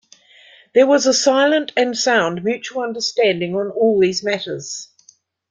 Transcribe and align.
There 0.73 0.87
was 0.87 1.05
a 1.05 1.13
silent 1.13 1.73
and 1.77 1.95
sound 1.95 2.43
mutual 2.43 2.81
understanding 2.81 3.55
on 3.55 3.69
all 3.69 3.99
these 3.99 4.23
matters'. 4.23 4.87